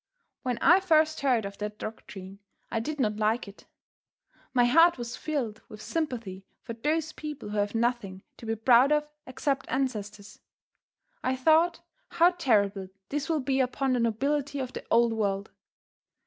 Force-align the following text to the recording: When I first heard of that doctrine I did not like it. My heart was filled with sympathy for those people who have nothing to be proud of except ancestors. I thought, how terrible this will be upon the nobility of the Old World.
When 0.41 0.57
I 0.63 0.79
first 0.79 1.19
heard 1.21 1.45
of 1.45 1.59
that 1.59 1.77
doctrine 1.77 2.39
I 2.71 2.79
did 2.79 2.99
not 2.99 3.17
like 3.17 3.47
it. 3.47 3.67
My 4.51 4.65
heart 4.65 4.97
was 4.97 5.15
filled 5.15 5.61
with 5.69 5.79
sympathy 5.79 6.43
for 6.63 6.73
those 6.73 7.11
people 7.13 7.49
who 7.49 7.57
have 7.59 7.75
nothing 7.75 8.23
to 8.37 8.47
be 8.47 8.55
proud 8.55 8.91
of 8.91 9.07
except 9.27 9.69
ancestors. 9.69 10.39
I 11.23 11.35
thought, 11.35 11.81
how 12.09 12.31
terrible 12.31 12.87
this 13.09 13.29
will 13.29 13.41
be 13.41 13.59
upon 13.59 13.93
the 13.93 13.99
nobility 13.99 14.57
of 14.57 14.73
the 14.73 14.83
Old 14.89 15.13
World. 15.13 15.51